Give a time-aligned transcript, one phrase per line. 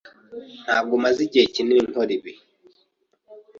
[0.63, 2.33] Ntabwo maze igihe kinini nkora ibi.